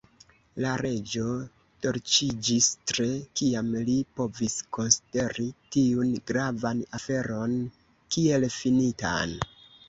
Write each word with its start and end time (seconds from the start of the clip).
La 0.63 0.69
Reĝo 0.81 1.25
dolĉiĝis 1.85 2.69
tre, 2.91 3.05
kiam 3.41 3.69
li 3.89 3.97
povis 4.21 4.55
konsideri 4.79 5.45
tiun 5.77 6.17
gravan 6.33 6.83
aferon 7.01 7.55
kiel 8.17 8.49
finitan. 8.59 9.39